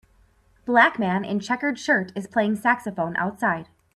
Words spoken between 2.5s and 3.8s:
saxophone outside.